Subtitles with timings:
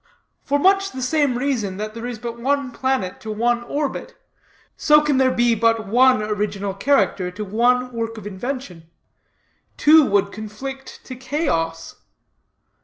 [0.43, 4.17] For much the same reason that there is but one planet to one orbit,
[4.75, 8.89] so can there be but one such original character to one work of invention.
[9.77, 11.97] Two would conflict to chaos.